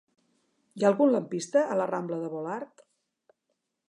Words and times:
Hi 0.79 0.85
ha 0.85 0.89
algun 0.89 1.11
lampista 1.15 1.63
a 1.75 1.77
la 1.81 1.87
rambla 1.93 2.19
de 2.23 2.33
Volart? 2.33 2.85